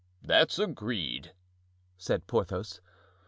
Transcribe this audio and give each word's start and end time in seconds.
"That's 0.23 0.57
agreed," 0.57 1.35
said 1.95 2.25
Porthos. 2.25 2.81